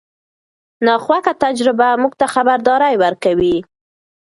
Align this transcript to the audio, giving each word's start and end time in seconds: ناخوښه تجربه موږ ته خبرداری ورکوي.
ناخوښه 0.85 1.33
تجربه 1.43 1.87
موږ 2.01 2.13
ته 2.19 2.25
خبرداری 2.33 2.95
ورکوي. 3.03 3.57